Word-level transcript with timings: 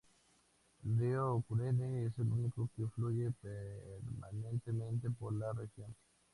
El 0.83 0.97
río 0.97 1.43
Cunene 1.47 2.07
es 2.07 2.17
el 2.17 2.31
único 2.31 2.67
que 2.75 2.87
fluye 2.87 3.29
permanentemente 3.43 5.11
por 5.11 5.31
la 5.31 5.53
región. 5.53 5.95